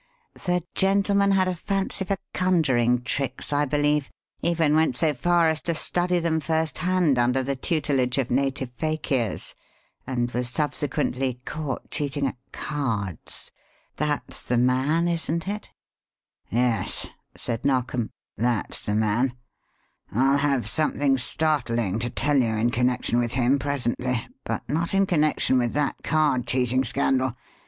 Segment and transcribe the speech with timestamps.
[0.47, 4.09] The gentleman had a fancy for conjuring tricks, I believe;
[4.41, 9.53] even went so far as to study them firsthand under the tutelage of native fakirs,
[10.07, 13.51] and was subsequently caught cheating at cards.
[13.97, 15.69] That's the man, isn't it?"
[16.49, 17.05] "Yes,"
[17.37, 19.35] said Narkom, "that's the man.
[20.11, 25.05] I'll have something startling to tell you in connection with him presently, but not in
[25.05, 27.37] connection with that card cheating scandal.